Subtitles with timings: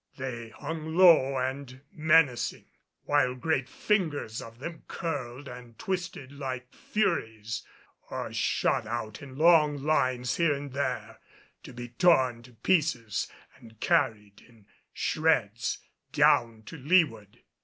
[0.17, 2.65] They hung low and menacing,
[3.03, 7.61] while great fingers of them curled and twisted like furies,
[8.09, 11.19] or shot out in long lines here and there
[11.61, 13.27] to be torn to pieces
[13.57, 15.77] and carried in shreds
[16.11, 17.43] down to leeward.